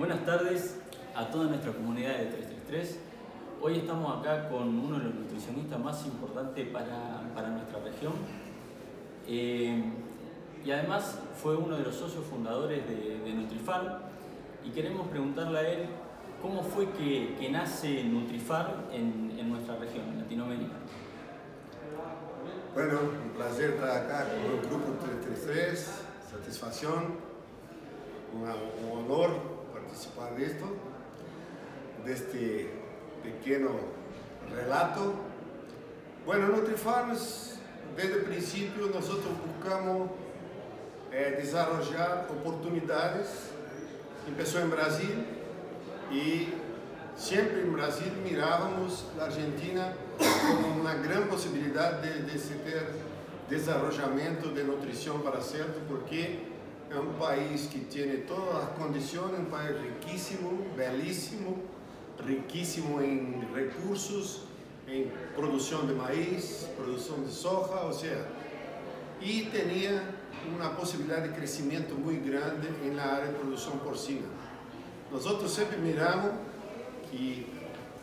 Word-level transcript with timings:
Buenas 0.00 0.24
tardes 0.24 0.78
a 1.14 1.26
toda 1.30 1.44
nuestra 1.48 1.72
comunidad 1.72 2.16
de 2.16 2.24
333. 2.24 2.98
Hoy 3.60 3.80
estamos 3.80 4.18
acá 4.18 4.48
con 4.48 4.66
uno 4.78 4.96
de 4.96 5.04
los 5.04 5.14
nutricionistas 5.14 5.78
más 5.78 6.06
importantes 6.06 6.66
para, 6.68 7.20
para 7.34 7.50
nuestra 7.50 7.80
región. 7.80 8.14
Eh, 9.28 9.92
y 10.64 10.70
además 10.70 11.18
fue 11.42 11.54
uno 11.54 11.76
de 11.76 11.82
los 11.82 11.94
socios 11.96 12.24
fundadores 12.24 12.88
de, 12.88 13.20
de 13.20 13.34
Nutrifar. 13.34 14.08
Y 14.64 14.70
queremos 14.70 15.06
preguntarle 15.08 15.58
a 15.58 15.68
él 15.68 15.86
cómo 16.40 16.62
fue 16.62 16.88
que, 16.92 17.50
nace 17.52 18.02
Nutrifar 18.04 18.86
en, 18.94 19.36
en 19.38 19.50
nuestra 19.50 19.76
región, 19.76 20.08
en 20.08 20.20
Latinoamérica. 20.20 20.76
Bueno, 22.72 23.00
un 23.22 23.32
placer 23.36 23.72
estar 23.72 23.90
acá 23.90 24.28
con 24.30 24.50
el 24.50 24.60
grupo 24.66 24.92
333, 25.04 26.04
satisfacción, 26.30 27.16
un 28.32 28.98
honor 28.98 29.49
participar 29.90 30.36
de 30.36 30.46
esto, 30.46 30.66
de 32.04 32.12
este 32.12 32.70
pequeño 33.24 33.70
relato. 34.54 35.14
Bueno, 36.24 36.48
NutriFarms, 36.48 37.56
desde 37.96 38.14
el 38.14 38.22
principio 38.22 38.86
nosotros 38.86 39.32
buscamos 39.44 40.10
eh, 41.12 41.38
desarrollar 41.40 42.28
oportunidades. 42.30 43.50
Empezó 44.28 44.60
en 44.60 44.70
Brasil 44.70 45.26
y 46.12 46.48
siempre 47.16 47.62
en 47.62 47.72
Brasil 47.72 48.12
mirábamos 48.22 49.06
la 49.18 49.24
Argentina 49.24 49.92
como 50.18 50.80
una 50.80 50.94
gran 50.94 51.24
posibilidad 51.24 51.94
de, 52.00 52.22
de 52.22 52.38
se 52.38 52.54
ter 52.56 52.92
desarrollamento 53.48 54.50
de 54.50 54.62
nutrición 54.62 55.22
para 55.22 55.40
certo, 55.40 55.80
porque 55.88 56.59
é 56.90 56.98
um 56.98 57.12
país 57.14 57.66
que 57.66 57.78
tem 57.80 58.20
todas 58.22 58.64
as 58.64 58.70
condições, 58.70 59.38
um 59.38 59.44
país 59.44 59.76
riquíssimo, 59.80 60.64
belíssimo, 60.76 61.62
riquíssimo 62.26 63.00
em 63.00 63.44
recursos, 63.54 64.42
em 64.88 65.10
produção 65.34 65.86
de 65.86 65.92
maíz, 65.94 66.68
produção 66.76 67.22
de 67.22 67.30
soja, 67.30 67.80
ou 67.82 67.92
seja, 67.92 68.26
e 69.20 69.48
tinha 69.50 70.02
uma 70.46 70.70
possibilidade 70.70 71.28
de 71.28 71.34
crescimento 71.34 71.94
muito 71.94 72.24
grande 72.28 72.68
na 72.90 73.04
área 73.04 73.28
de 73.28 73.34
produção 73.34 73.78
porcina. 73.78 74.26
Nós 75.12 75.26
outros 75.26 75.52
sempre 75.52 75.76
miramos 75.76 76.32
que 77.10 77.46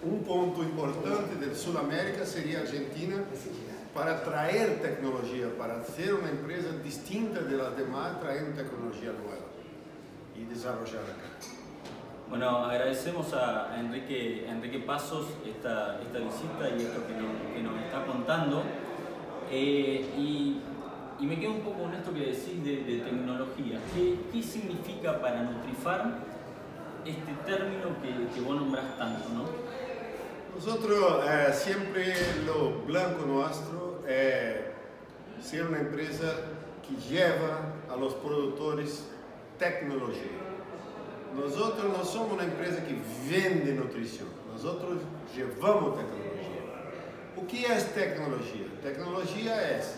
um 0.02 0.20
ponto 0.20 0.62
importante 0.62 1.36
da 1.36 1.54
Sul 1.54 1.78
América 1.78 2.26
seria 2.26 2.60
a 2.60 2.62
Argentina 2.62 3.26
para 3.98 4.20
trazer 4.20 4.80
tecnologia, 4.80 5.48
para 5.58 5.82
ser 5.82 6.14
uma 6.14 6.30
empresa 6.30 6.70
distinta 6.84 7.42
das 7.42 7.76
demais, 7.76 8.16
trazendo 8.20 8.56
tecnologia 8.56 9.12
nova 9.12 9.40
e 10.36 10.42
desenvolver 10.42 11.00
acá. 11.00 11.30
Bueno, 12.30 12.64
agradecemos 12.64 13.34
a 13.34 13.76
Enrique, 13.80 14.46
a 14.48 14.52
Enrique 14.52 14.80
Pasos 14.86 15.26
esta, 15.44 16.00
esta 16.04 16.20
visita 16.20 16.70
y 16.78 16.84
esto 16.84 17.08
que 17.08 17.14
nos, 17.14 17.54
que 17.56 17.64
nos 17.64 17.86
está 17.86 18.06
contando. 18.06 18.62
Eh, 19.50 20.06
y, 20.16 20.62
y 21.20 21.26
me 21.26 21.40
quedo 21.40 21.54
un 21.54 21.62
poco 21.62 21.84
con 21.84 21.96
esto 21.96 22.14
que 22.14 22.20
decís 22.20 22.64
de, 22.64 22.84
de 22.84 23.00
tecnología. 23.00 23.80
¿Qué, 23.96 24.20
¿Qué 24.32 24.44
significa 24.44 25.20
para 25.20 25.42
Nutrifarm 25.42 26.14
este 27.04 27.34
término 27.48 28.00
que, 28.04 28.36
que 28.36 28.42
vos 28.42 28.58
nombrás 28.58 28.96
tanto? 29.00 29.28
¿no? 29.30 29.87
Nosotros 30.58 31.24
eh, 31.24 31.54
sempre 31.54 32.16
lo 32.44 32.82
blanco 32.88 33.28
nuestro 33.28 34.02
é 34.08 34.72
ser 35.40 35.68
uma 35.68 35.78
empresa 35.78 36.46
que 36.82 36.98
leva 37.14 37.74
a 37.88 37.94
los 37.94 38.16
produtores 38.16 39.04
tecnologia. 39.60 40.32
Nós 41.36 41.56
outros 41.58 41.96
não 41.96 42.04
somos 42.04 42.34
uma 42.34 42.44
empresa 42.44 42.82
que 42.82 42.96
vende 43.30 43.72
nutrição, 43.72 44.26
nós 44.52 44.66
outros 44.66 45.00
levamos 45.36 45.96
tecnologia. 45.96 46.64
O 47.36 47.46
que 47.46 47.64
é 47.64 47.76
tecnologia? 47.76 48.66
Tecnologia 48.82 49.52
é 49.52 49.96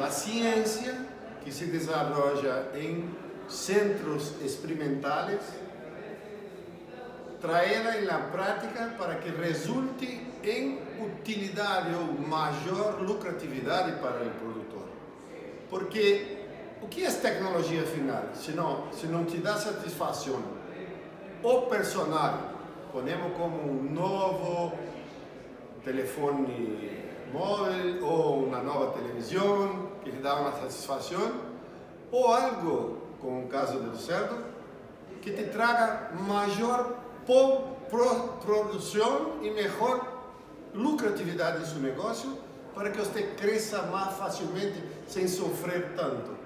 a 0.00 0.10
ciência 0.10 0.96
que 1.44 1.52
se 1.52 1.66
desenvolve 1.66 2.48
em 2.74 3.14
centros 3.46 4.32
experimentais 4.40 5.42
traerla 7.46 7.96
en 7.96 8.06
la 8.06 8.30
prática 8.32 8.96
para 8.98 9.20
que 9.20 9.30
resulte 9.30 10.20
en 10.42 10.78
utilidade 11.00 11.94
ou 11.94 12.18
maior 12.26 13.00
lucratividade 13.00 13.92
para 14.02 14.22
o 14.22 14.30
produtor. 14.30 14.88
Porque 15.70 16.38
o 16.82 16.88
que 16.88 17.04
é 17.04 17.10
tecnologia 17.10 17.84
final? 17.84 18.34
Se 18.34 18.52
não, 18.52 18.92
se 18.92 19.06
não 19.06 19.24
te 19.24 19.38
dá 19.38 19.56
satisfação, 19.56 20.42
o 21.42 21.62
personal, 21.62 22.52
ponemos 22.92 23.32
como 23.36 23.70
um 23.70 23.82
novo 23.92 24.76
telefone 25.84 27.06
móvel 27.32 28.04
ou 28.04 28.44
uma 28.44 28.60
nova 28.62 28.92
televisão 28.92 29.90
que 30.02 30.10
te 30.10 30.18
dá 30.18 30.36
uma 30.36 30.52
satisfação, 30.52 31.32
ou 32.10 32.32
algo, 32.32 33.02
como 33.20 33.44
o 33.44 33.48
caso 33.48 33.78
do 33.80 33.96
cerdo, 33.96 34.44
que 35.20 35.32
te 35.32 35.44
traga 35.44 36.12
maior 36.14 37.06
po- 37.26 37.76
pro- 37.90 38.28
produção 38.44 39.38
e 39.42 39.50
melhor 39.50 40.14
lucratividade 40.74 41.62
em 41.62 41.66
seu 41.66 41.78
negócio 41.78 42.38
para 42.74 42.90
que 42.90 42.98
você 42.98 43.22
cresça 43.36 43.82
mais 43.82 44.16
facilmente 44.16 44.82
sem 45.06 45.26
sofrer 45.26 45.92
tanto. 45.96 46.36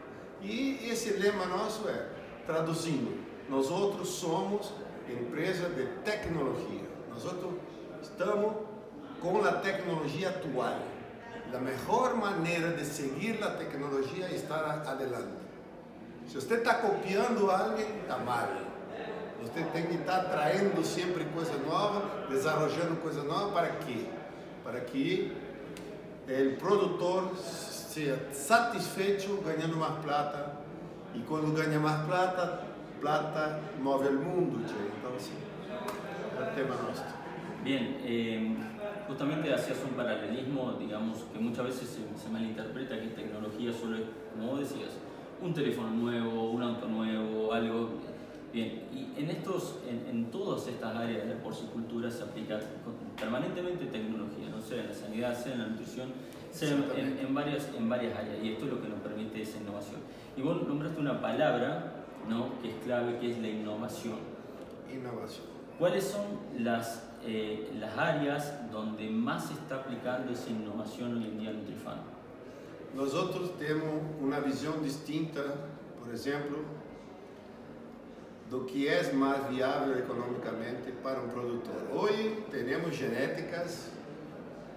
E 0.40 0.88
esse 0.90 1.10
lema 1.10 1.44
nosso 1.46 1.88
é, 1.88 2.06
traduzindo, 2.46 3.18
nós 3.48 3.68
outros 3.70 4.08
somos 4.08 4.72
empresa 5.08 5.68
de 5.70 5.86
tecnologia. 6.04 6.88
Nós 7.12 7.24
outros 7.24 7.54
estamos 8.02 8.52
com 9.20 9.44
a 9.44 9.52
tecnologia 9.54 10.28
atual. 10.30 10.78
A 11.52 11.58
melhor 11.58 12.14
maneira 12.14 12.68
de 12.68 12.84
seguir 12.84 13.42
a 13.42 13.50
tecnologia 13.50 14.26
é 14.26 14.34
estar 14.36 14.84
adelante. 14.86 15.40
Se 16.28 16.36
você 16.36 16.54
está 16.54 16.74
copiando 16.74 17.50
alguém, 17.50 18.02
está 18.02 18.18
mal. 18.18 18.46
Você 19.42 19.62
tem 19.72 19.86
que 19.86 19.94
estar 19.94 20.24
trazendo 20.24 20.84
sempre 20.84 21.24
coisa 21.24 21.56
nova, 21.66 22.28
desenvolvendo 22.28 23.00
coisa 23.02 23.22
nova, 23.22 23.52
para 23.52 23.68
quê? 23.68 24.06
Para 24.62 24.80
que 24.80 25.32
o 26.28 26.56
produtor 26.58 27.34
seja 27.36 28.20
satisfeito 28.32 29.42
ganhando 29.42 29.76
mais 29.76 29.98
plata. 30.04 30.58
E 31.14 31.20
quando 31.20 31.52
ganha 31.54 31.80
mais 31.80 32.06
plata, 32.06 32.60
plata 33.00 33.60
move 33.80 34.08
o 34.08 34.12
mundo. 34.12 34.64
Então, 34.98 35.14
assim, 35.16 35.34
é 36.38 36.42
o 36.42 36.54
tema 36.54 36.76
nosso. 36.76 37.02
Bien, 37.62 38.00
eh, 38.04 38.56
justamente 39.06 39.52
hacías 39.52 39.78
un 39.84 39.94
paralelismo, 39.94 40.76
digamos, 40.78 41.18
que 41.30 41.38
muchas 41.38 41.66
veces 41.66 41.88
se, 41.88 42.00
se 42.18 42.28
malinterpreta 42.30 42.98
que 42.98 43.08
tecnología 43.08 43.70
solo 43.72 43.96
es, 43.96 44.02
como 44.32 44.56
decías, 44.56 44.96
un 45.42 45.52
teléfono 45.52 45.90
nuevo, 45.90 46.52
un 46.52 46.62
auto 46.62 46.86
nuevo, 46.86 47.52
algo. 47.52 48.09
Bien, 48.52 48.82
y 48.92 49.20
en, 49.20 49.30
estos, 49.30 49.78
en, 49.88 50.06
en 50.10 50.30
todas 50.30 50.66
estas 50.66 50.96
áreas 50.96 51.22
de 51.24 51.34
la 51.34 51.40
porcicultura 51.40 52.10
se 52.10 52.24
aplica 52.24 52.58
permanentemente 53.18 53.86
tecnología, 53.86 54.48
no 54.50 54.60
sea 54.60 54.80
en 54.80 54.88
la 54.88 54.94
sanidad, 54.94 55.40
sea 55.40 55.52
en 55.52 55.58
la 55.60 55.66
nutrición, 55.68 56.08
sea 56.50 56.70
en, 56.70 57.18
en 57.20 57.34
varias, 57.34 57.68
en 57.76 57.88
varias 57.88 58.18
áreas, 58.18 58.42
y 58.42 58.52
esto 58.52 58.64
es 58.64 58.72
lo 58.72 58.82
que 58.82 58.88
nos 58.88 58.98
permite 59.00 59.42
esa 59.42 59.58
innovación. 59.58 60.00
Y 60.36 60.42
vos 60.42 60.66
nombraste 60.66 60.98
una 61.00 61.20
palabra 61.20 61.92
¿no? 62.28 62.60
que 62.60 62.70
es 62.70 62.74
clave, 62.84 63.18
que 63.18 63.30
es 63.30 63.38
la 63.38 63.48
innovación. 63.48 64.18
Inovação. 64.92 65.44
¿Cuáles 65.78 66.04
son 66.04 66.26
las, 66.58 67.08
eh, 67.24 67.70
las 67.78 67.96
áreas 67.96 68.70
donde 68.70 69.08
más 69.08 69.46
se 69.46 69.54
está 69.54 69.76
aplicando 69.76 70.32
esa 70.32 70.50
innovación 70.50 71.16
hoy 71.16 71.24
en 71.24 71.38
día 71.38 71.50
en 71.50 71.58
Nutrifan? 71.60 71.98
Nós 72.92 73.14
outros 73.14 73.52
temos 73.56 74.02
uma 74.20 74.40
visão 74.40 74.82
distinta, 74.82 75.40
por 76.02 76.12
exemplo, 76.12 76.64
do 78.50 78.64
que 78.64 78.88
é 78.88 79.12
mais 79.12 79.46
viável 79.46 79.96
economicamente 79.96 80.90
para 81.04 81.20
um 81.20 81.28
produtor. 81.28 81.86
Hoje 81.92 82.36
temos 82.50 82.96
genéticas 82.96 83.86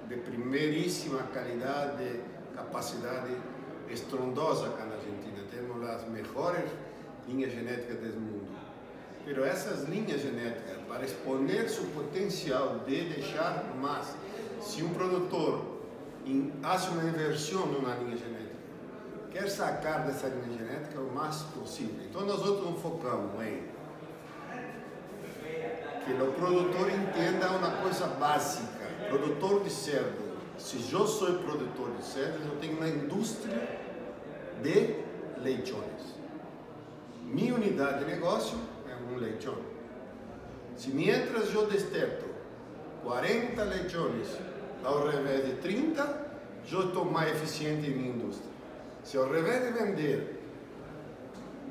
de 0.08 0.16
primeiríssima 0.18 1.24
qualidade, 1.24 2.20
capacidade 2.56 3.36
estrondosa 3.90 4.70
cá 4.78 4.86
na 4.86 4.96
Argentina. 4.96 5.44
Temos 5.50 5.90
as 5.90 6.08
melhores 6.08 6.70
linhas 7.28 7.52
genéticas 7.52 8.14
do 8.14 8.20
mundo. 8.20 8.48
Mas 9.26 9.38
essas 9.48 9.90
linhas 9.90 10.22
genéticas, 10.22 10.78
para 10.88 11.04
exponer 11.04 11.68
seu 11.68 11.86
potencial 11.86 12.80
de 12.86 13.10
deixar 13.10 13.74
mais, 13.82 14.16
se 14.62 14.84
um 14.84 14.94
produtor 14.94 15.80
faz 16.62 16.88
uma 16.90 17.04
inversão 17.06 17.66
numa 17.66 17.96
linha 17.96 18.18
genética, 18.18 18.53
quer 19.34 19.50
sacar 19.50 20.06
dessa 20.06 20.28
linha 20.28 20.58
genética 20.60 21.02
o 21.02 21.12
mais 21.12 21.38
possível. 21.42 22.06
Então 22.08 22.24
nós 22.26 22.40
outros 22.46 22.70
nos 22.70 22.82
focamos 22.82 23.34
em 23.44 23.64
que 26.06 26.12
o 26.22 26.32
produtor 26.34 26.92
entenda 26.92 27.50
uma 27.52 27.72
coisa 27.82 28.06
básica. 28.06 28.84
Produtor 29.10 29.64
de 29.64 29.72
cerdo. 29.72 30.34
Se 30.58 30.94
eu 30.94 31.08
sou 31.08 31.40
produtor 31.40 31.92
de 31.98 32.06
cerdo, 32.06 32.48
eu 32.48 32.60
tenho 32.60 32.78
uma 32.78 32.88
indústria 32.88 33.68
de 34.62 34.96
leitões. 35.42 36.14
Minha 37.24 37.56
unidade 37.56 38.00
de 38.00 38.06
negócio 38.06 38.58
é 38.88 38.96
um 39.12 39.18
leitão. 39.18 39.58
Se 40.76 40.90
mientras 40.90 41.54
eu 41.54 41.66
desteto 41.66 42.26
40 43.04 43.64
leitões 43.64 44.28
ao 44.84 45.08
revés 45.08 45.46
de 45.46 45.54
30, 45.56 46.24
eu 46.72 46.88
estou 46.88 47.06
mais 47.06 47.32
eficiente 47.32 47.90
em 47.90 47.96
minha 47.96 48.10
indústria. 48.14 48.53
Se 49.04 49.18
ao 49.18 49.30
revés 49.30 49.64
de 49.66 49.72
vender 49.80 50.40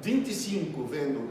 25, 0.03 0.85
vendo 0.85 1.31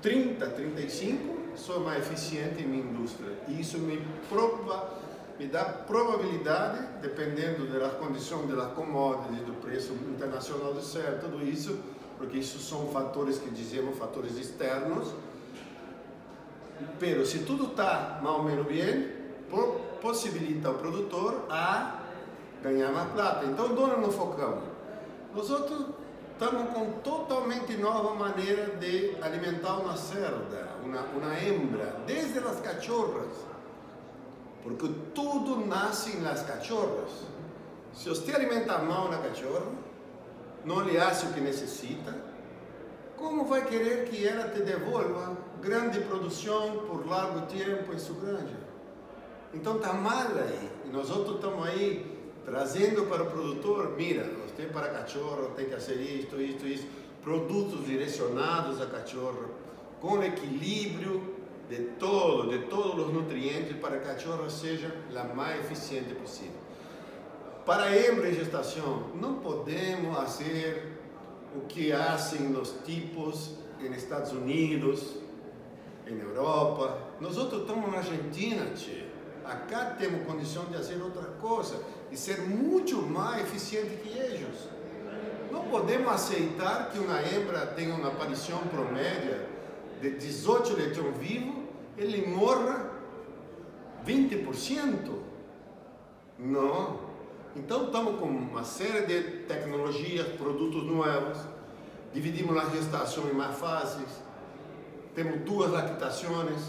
30, 0.00 0.46
35, 0.46 1.34
sou 1.56 1.80
mais 1.80 1.98
eficiente 2.06 2.62
em 2.62 2.66
minha 2.66 2.84
indústria. 2.84 3.32
E 3.48 3.60
isso 3.60 3.78
me, 3.78 4.00
prova, 4.28 4.98
me 5.38 5.46
dá 5.46 5.64
probabilidade, 5.64 6.86
dependendo 7.02 7.66
das 7.66 7.92
condições 7.94 8.48
das 8.48 8.72
commodities, 8.72 9.40
do 9.40 9.52
preço 9.60 9.92
internacional 9.92 10.72
do 10.72 10.82
céu, 10.82 11.18
tudo 11.20 11.44
isso, 11.44 11.78
porque 12.18 12.38
isso 12.38 12.58
são 12.58 12.88
fatores 12.88 13.38
que 13.38 13.50
dizemos, 13.50 13.98
fatores 13.98 14.36
externos. 14.38 15.12
Pero 16.98 17.24
se 17.26 17.40
tudo 17.40 17.66
está 17.66 18.20
mais 18.22 18.36
ou 18.36 18.42
menos 18.44 18.66
bem, 18.66 19.08
possibilita 20.00 20.68
ao 20.68 20.74
produtor 20.74 21.46
a 21.48 22.00
ganhar 22.62 22.92
mais 22.92 23.10
plata. 23.10 23.46
Então, 23.46 23.66
onde 23.66 24.00
nos 24.00 24.14
focamos? 24.14 24.73
Nós 25.34 25.50
outros 25.50 25.86
estamos 26.32 26.70
com 26.72 26.92
totalmente 27.00 27.76
nova 27.76 28.14
maneira 28.14 28.76
de 28.76 29.16
alimentar 29.20 29.78
uma 29.78 29.96
cerda, 29.96 30.76
uma, 30.84 31.00
uma 31.00 31.38
hembra, 31.40 31.96
desde 32.06 32.38
as 32.38 32.60
cachorras. 32.60 33.32
Porque 34.62 34.88
tudo 35.12 35.66
nasce 35.66 36.16
nas 36.18 36.42
cachorras. 36.42 37.10
Se 37.92 38.08
você 38.08 38.32
alimenta 38.32 38.78
mal 38.78 39.10
na 39.10 39.18
cachorra, 39.18 39.66
não 40.64 40.82
lhe 40.82 40.96
hace 40.96 41.26
o 41.26 41.32
que 41.32 41.40
necessita, 41.40 42.14
como 43.16 43.44
vai 43.44 43.64
querer 43.66 44.08
que 44.08 44.26
ela 44.26 44.48
te 44.48 44.60
devolva 44.62 45.36
grande 45.60 46.00
produção 46.00 46.78
por 46.86 47.06
largo 47.06 47.46
tempo 47.46 47.92
em 47.92 47.98
sua 47.98 48.16
granja? 48.16 48.56
Então 49.52 49.76
está 49.76 49.92
mal 49.92 50.26
aí. 50.26 50.70
E 50.84 50.88
nós 50.88 51.10
outros 51.10 51.36
estamos 51.36 51.66
aí 51.66 52.14
trazendo 52.44 53.06
para 53.06 53.22
o 53.22 53.26
produtor, 53.26 53.94
mira, 53.96 54.24
você 54.54 54.66
para 54.66 54.88
cachorro 54.88 55.50
tem 55.56 55.66
que 55.66 55.72
fazer 55.72 56.00
isto, 56.00 56.40
isto, 56.40 56.66
isso, 56.66 56.86
produtos 57.22 57.86
direcionados 57.86 58.80
a 58.80 58.86
cachorro, 58.86 59.50
com 60.00 60.22
equilíbrio 60.22 61.34
de 61.68 61.76
todo, 61.98 62.50
de 62.50 62.66
todos 62.66 63.06
os 63.06 63.12
nutrientes 63.12 63.76
para 63.78 63.98
que 63.98 64.08
a 64.08 64.14
cachorro 64.14 64.48
seja 64.50 64.94
a 65.16 65.24
mais 65.34 65.60
eficiente 65.60 66.14
possível. 66.14 66.64
Para 67.64 67.84
a 67.84 67.96
hembra 67.96 68.28
em 68.28 68.34
gestação, 68.34 69.08
não 69.14 69.36
podemos 69.36 70.14
fazer 70.14 70.92
o 71.56 71.60
que 71.62 71.92
fazem 71.92 72.54
os 72.54 72.74
tipos 72.84 73.52
nos 73.80 73.96
Estados 73.96 74.32
Unidos, 74.32 75.16
em 76.06 76.18
Europa. 76.18 76.98
Nós 77.20 77.36
estamos 77.36 77.90
na 77.90 77.98
Argentina, 77.98 78.66
tchê. 78.74 79.04
Acá 79.44 79.94
temos 79.98 80.26
condição 80.26 80.64
de 80.64 80.74
fazer 80.74 81.00
outra 81.02 81.24
coisa 81.40 81.78
e 82.10 82.16
ser 82.16 82.40
muito 82.40 83.02
mais 83.02 83.42
eficiente 83.42 83.96
que 83.96 84.08
eles. 84.08 84.68
Não 85.52 85.64
podemos 85.64 86.10
aceitar 86.10 86.90
que 86.90 86.98
uma 86.98 87.22
hembra 87.22 87.66
tenha 87.66 87.94
uma 87.94 88.08
aparição 88.08 88.58
promédia 88.68 89.46
de 90.00 90.10
18 90.12 90.74
leitões 90.74 91.16
vivos, 91.18 91.54
ele 91.96 92.26
morra 92.26 92.90
20%. 94.06 95.12
Não. 96.38 97.00
Então 97.54 97.84
estamos 97.84 98.18
com 98.18 98.26
uma 98.26 98.64
série 98.64 99.06
de 99.06 99.22
tecnologias, 99.44 100.26
produtos 100.36 100.82
novos, 100.84 101.38
dividimos 102.12 102.56
a 102.56 102.68
gestação 102.70 103.28
em 103.28 103.34
mais 103.34 103.56
fases, 103.56 104.22
temos 105.14 105.40
duas 105.42 105.70
lactações, 105.70 106.60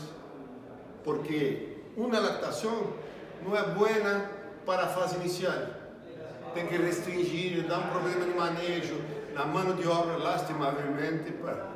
porque 1.03 1.74
uma 1.97 2.19
lactação 2.19 2.93
não 3.43 3.55
é 3.55 3.63
boa 3.63 3.89
para 4.65 4.83
a 4.83 4.87
fase 4.87 5.15
inicial. 5.17 5.53
Tem 6.53 6.67
que 6.67 6.77
restringir, 6.77 7.67
dá 7.67 7.79
um 7.79 7.89
problema 7.89 8.25
de 8.25 8.33
manejo, 8.33 9.01
na 9.33 9.45
mão 9.45 9.75
de 9.75 9.87
obra, 9.87 10.17
lastimavelmente, 10.17 11.31
para, 11.33 11.67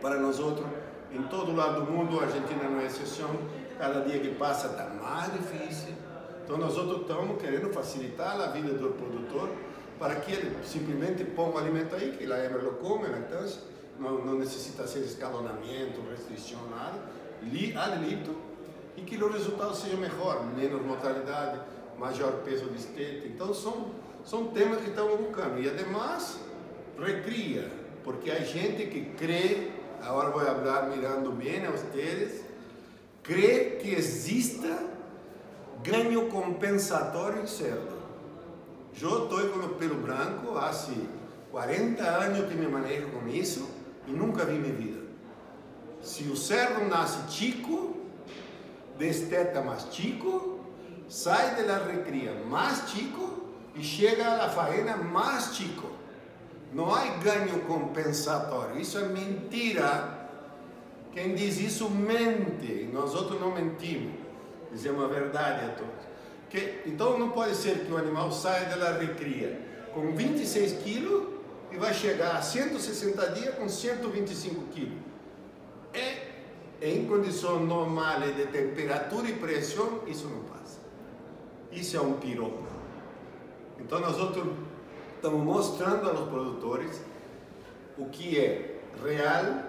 para 0.00 0.18
nós 0.18 0.38
outros. 0.38 0.66
Em 1.12 1.22
todo 1.24 1.54
lado 1.54 1.84
do 1.84 1.90
mundo, 1.90 2.20
a 2.20 2.24
Argentina 2.24 2.64
não 2.64 2.80
é 2.80 2.86
exceção. 2.86 3.30
Cada 3.78 4.00
dia 4.00 4.20
que 4.20 4.34
passa 4.34 4.68
está 4.68 4.86
mais 4.86 5.32
difícil. 5.32 5.94
Então, 6.44 6.58
nós 6.58 6.76
outros 6.76 7.02
estamos 7.02 7.40
querendo 7.40 7.72
facilitar 7.72 8.40
a 8.40 8.48
vida 8.48 8.74
do 8.74 8.90
produtor 8.90 9.50
para 9.98 10.16
que 10.16 10.32
ele 10.32 10.56
simplesmente 10.64 11.24
ponga 11.24 11.56
o 11.56 11.58
alimento 11.58 11.94
aí, 11.94 12.12
que 12.16 12.30
a 12.30 12.44
hembra 12.44 12.60
come, 12.72 13.06
então 13.08 13.46
não, 13.98 14.24
não 14.24 14.38
necessita 14.38 14.86
ser 14.86 15.00
escalonamento, 15.00 16.02
restrição, 16.10 16.60
nada. 16.70 17.00
Ali, 17.42 17.74
alito, 17.76 18.36
e 18.96 19.02
que 19.02 19.22
o 19.22 19.30
resultado 19.30 19.74
seja 19.74 19.96
melhor, 19.96 20.44
menos 20.56 20.82
mortalidade, 20.82 21.60
maior 21.98 22.32
peso 22.44 22.66
de 22.66 22.76
estete. 22.76 23.28
Então 23.28 23.52
são, 23.52 23.90
são 24.24 24.48
temas 24.48 24.80
que 24.82 24.90
estamos 24.90 25.20
buscando. 25.20 25.60
E 25.60 25.68
además, 25.68 26.38
recria, 26.98 27.70
porque 28.02 28.30
há 28.30 28.40
gente 28.40 28.86
que 28.86 29.04
crê, 29.16 29.70
agora 30.02 30.30
vou 30.30 30.40
falar 30.40 30.88
mirando 30.88 31.30
bem 31.32 31.66
a 31.66 31.70
vocês, 31.70 32.44
crê 33.22 33.78
que 33.80 33.94
exista 33.94 34.84
ganho 35.82 36.28
compensatório 36.28 37.42
em 37.42 37.46
cerdo. 37.46 37.96
Eu 39.00 39.24
estou 39.24 39.46
com 39.50 39.66
o 39.66 39.68
pelo 39.74 39.96
branco 39.96 40.56
há 40.56 40.72
40 41.50 42.02
anos 42.02 42.48
que 42.48 42.54
me 42.54 42.66
manejo 42.66 43.08
com 43.08 43.28
isso 43.28 43.68
e 44.06 44.10
nunca 44.10 44.44
vi 44.44 44.54
minha 44.54 44.72
vida. 44.72 45.00
Se 46.00 46.24
o 46.24 46.36
cerdo 46.36 46.88
nasce 46.88 47.30
chico, 47.30 47.96
desteta 48.98 49.62
más 49.62 49.90
chico, 49.90 50.60
sai 51.08 51.54
de 51.56 51.66
la 51.66 51.80
recría 51.80 52.32
más 52.48 52.86
chico 52.92 53.44
y 53.74 53.82
llega 53.82 54.34
a 54.34 54.36
la 54.36 54.48
faena 54.48 54.96
más 54.96 55.52
chico. 55.52 55.96
Não 56.72 56.92
há 56.92 57.06
ganho 57.18 57.60
compensatório. 57.60 58.78
Isso 58.78 58.98
é 58.98 59.08
mentira. 59.08 60.28
Quem 61.12 61.34
diz 61.34 61.58
isso 61.58 61.88
mente. 61.88 62.90
Nós 62.92 63.14
outros 63.14 63.40
não 63.40 63.52
mentimos. 63.52 64.12
Dizemos 64.70 65.04
a 65.04 65.06
verdade 65.06 65.64
a 65.64 65.68
todos. 65.70 66.06
Que, 66.50 66.82
então 66.84 67.18
não 67.18 67.30
pode 67.30 67.54
ser 67.54 67.86
que 67.86 67.92
o 67.92 67.96
animal 67.96 68.30
saia 68.30 68.76
da 68.76 68.92
recria 68.92 69.58
com 69.94 70.14
26 70.14 70.82
quilos 70.82 71.28
e 71.72 71.76
vai 71.76 71.94
chegar 71.94 72.36
a 72.36 72.42
160 72.42 73.30
dias 73.30 73.54
com 73.54 73.68
125 73.68 74.62
quilos. 74.72 75.05
Em 76.80 77.06
condições 77.06 77.66
normais 77.66 78.36
de 78.36 78.46
temperatura 78.46 79.28
e 79.28 79.32
pressão, 79.34 80.00
isso 80.06 80.28
não 80.28 80.40
passa. 80.44 80.78
Isso 81.72 81.96
é 81.96 82.00
um 82.00 82.14
piropo. 82.14 82.64
Então, 83.80 83.98
nós 84.00 84.16
estamos 84.18 85.44
mostrando 85.44 86.08
aos 86.10 86.28
produtores 86.28 87.00
o 87.96 88.06
que 88.06 88.38
é 88.38 88.80
real, 89.02 89.62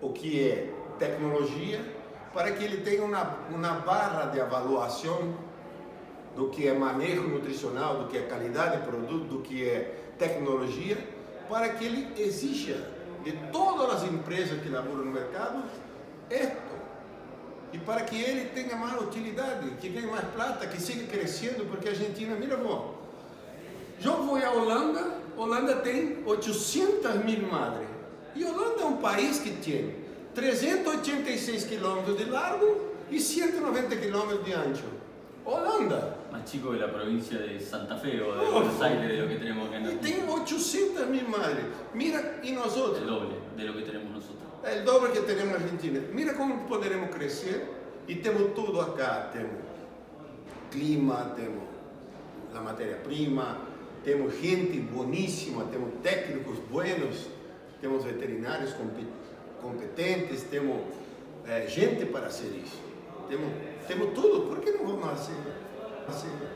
o 0.00 0.12
que 0.12 0.48
é 0.48 0.72
tecnologia, 0.98 1.80
para 2.32 2.52
que 2.52 2.62
ele 2.62 2.82
tenha 2.82 3.04
uma, 3.04 3.38
uma 3.50 3.70
barra 3.80 4.26
de 4.26 4.40
avaliação 4.40 5.34
do 6.36 6.50
que 6.50 6.66
é 6.66 6.74
manejo 6.74 7.22
nutricional, 7.22 7.98
do 7.98 8.08
que 8.08 8.18
é 8.18 8.22
qualidade 8.22 8.78
de 8.78 8.86
produto, 8.86 9.24
do 9.24 9.40
que 9.40 9.68
é 9.68 10.12
tecnologia, 10.18 10.98
para 11.48 11.68
que 11.70 11.84
ele 11.84 12.12
exija 12.20 12.90
de 13.24 13.32
todas 13.52 14.02
as 14.02 14.04
empresas 14.04 14.60
que 14.60 14.68
laboram 14.68 15.04
no 15.04 15.12
mercado 15.12 15.62
esto. 16.30 16.74
E 17.72 17.78
para 17.78 18.02
que 18.02 18.16
ele 18.16 18.50
tenha 18.50 18.76
mais 18.76 19.00
utilidade, 19.00 19.68
que 19.80 19.88
ganhe 19.88 20.06
mais 20.06 20.24
plata, 20.26 20.66
que 20.66 20.80
siga 20.80 21.06
crescendo, 21.06 21.66
porque 21.66 21.88
a 21.88 21.90
Argentina, 21.90 22.36
mira, 22.36 22.56
bom, 22.56 22.94
eu 24.02 24.22
vou 24.22 24.36
à 24.36 24.50
Holanda, 24.50 25.18
Holanda 25.36 25.76
tem 25.76 26.22
800 26.24 27.24
mil 27.24 27.42
madres. 27.50 27.88
E 28.36 28.44
Holanda 28.44 28.82
é 28.82 28.84
um 28.84 28.98
país 28.98 29.38
que 29.40 29.50
tem 29.50 29.96
386 30.34 31.64
quilômetros 31.64 32.16
de 32.16 32.24
largo 32.24 32.92
e 33.10 33.20
190 33.20 33.96
quilômetros 33.96 34.44
de 34.44 34.52
ancho. 34.52 34.84
Holanda. 35.44 36.16
Más 36.32 36.50
chico 36.50 36.72
que 36.72 36.78
la 36.78 36.90
provincia 36.90 37.38
de 37.38 37.60
Santa 37.60 37.96
Fe 37.96 38.20
o 38.20 38.34
de 38.34 38.46
oh, 38.46 38.52
Buenos 38.52 38.80
Aires, 38.80 39.08
de 39.08 39.18
lo 39.18 39.28
que 39.28 39.36
tenemos 39.36 39.68
acá 39.68 39.76
en 39.78 39.92
Y 39.92 39.96
tiene 39.96 40.32
800 40.32 41.06
mil 41.08 41.28
madres. 41.28 41.64
Mira, 41.92 42.40
y 42.42 42.52
nosotros. 42.52 42.98
El 42.98 43.06
doble 43.06 43.34
de 43.56 43.64
lo 43.64 43.74
que 43.76 43.82
tenemos 43.82 44.10
nosotros. 44.10 44.42
É 44.64 44.80
o 44.80 44.84
dobro 44.84 45.12
que 45.12 45.20
temos 45.20 45.44
na 45.44 45.54
Argentina. 45.56 46.00
Mira 46.12 46.32
como 46.32 46.66
poderemos 46.66 47.14
crescer 47.14 47.68
e 48.08 48.14
temos 48.14 48.54
tudo 48.54 48.80
acá. 48.80 49.28
Temos 49.30 49.60
clima, 50.70 51.34
temos 51.36 51.64
a 52.54 52.60
matéria-prima, 52.60 53.58
temos 54.02 54.34
gente 54.40 54.80
boníssima, 54.80 55.64
temos 55.64 55.90
técnicos 56.02 56.58
buenos, 56.70 57.26
temos 57.80 58.04
veterinários 58.04 58.74
competentes, 59.60 60.44
temos 60.44 60.80
é, 61.46 61.66
gente 61.66 62.06
para 62.06 62.30
fazer 62.30 62.58
isso. 62.64 62.80
Temos, 63.28 63.52
temos 63.86 64.14
tudo. 64.14 64.48
Por 64.48 64.60
que 64.60 64.70
não 64.72 64.86
vamos 64.86 65.28
fazer? 66.06 66.53